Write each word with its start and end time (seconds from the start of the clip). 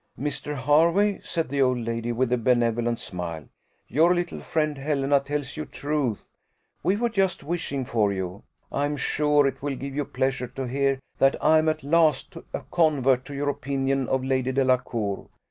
"Mr. 0.19 0.57
Hervey," 0.65 1.19
said 1.21 1.49
the 1.49 1.61
old 1.61 1.77
lady, 1.77 2.11
with 2.11 2.33
a 2.33 2.37
benevolent 2.39 2.97
smile, 2.97 3.45
"your 3.87 4.15
little 4.15 4.39
friend 4.39 4.75
Helena 4.75 5.19
tells 5.19 5.55
you 5.55 5.63
truth; 5.63 6.27
we 6.81 6.95
were 6.95 7.07
just 7.07 7.43
wishing 7.43 7.85
for 7.85 8.11
you. 8.11 8.41
I 8.71 8.85
am 8.85 8.97
sure 8.97 9.45
it 9.45 9.61
will 9.61 9.75
give 9.75 9.93
you 9.95 10.05
pleasure 10.05 10.47
to 10.47 10.65
hear 10.67 10.99
that 11.19 11.35
I 11.39 11.59
am 11.59 11.69
at 11.69 11.83
last 11.83 12.35
a 12.51 12.61
convert 12.71 13.25
to 13.25 13.35
your 13.35 13.49
opinion 13.49 14.09
of 14.09 14.23
Lady 14.23 14.51
Delacour. 14.51 15.27